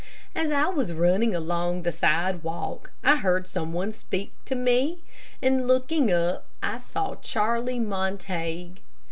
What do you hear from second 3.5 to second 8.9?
one speak to me, and looking up I saw Charlie Montague.